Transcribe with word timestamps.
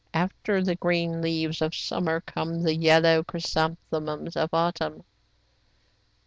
After 0.15 0.63
the 0.63 0.73
green 0.73 1.21
leaves 1.21 1.61
of 1.61 1.75
summer 1.75 2.21
come 2.21 2.63
the 2.63 2.73
yellow 2.73 3.21
chrysanthemums 3.23 4.35
of 4.35 4.51
autumn. 4.51 5.03